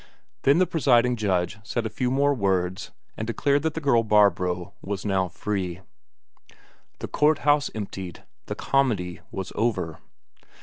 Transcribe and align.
Then 0.41 0.57
the 0.57 0.65
presiding 0.65 1.15
judge 1.15 1.59
said 1.61 1.85
a 1.85 1.89
few 1.91 2.09
more 2.09 2.33
words, 2.33 2.89
and 3.15 3.27
declared 3.27 3.61
that 3.61 3.75
the 3.75 3.79
girl 3.79 4.01
Barbro 4.01 4.73
was 4.81 5.05
now 5.05 5.27
free. 5.27 5.81
The 6.97 7.07
court 7.07 7.45
house 7.45 7.69
emptied, 7.75 8.23
the 8.47 8.55
comedy 8.55 9.19
was 9.29 9.51
over.... 9.53 9.99